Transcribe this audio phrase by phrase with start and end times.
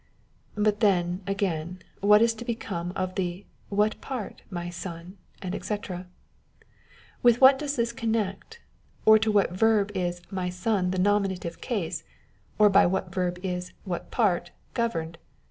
[0.55, 5.75] But then, again, what is to become of the "what part, my son?"&c.
[7.21, 8.59] With what does this connect,
[9.05, 12.03] or to what verb is" my son" the nominative case,
[12.57, 15.19] or by what verb is" what part" governed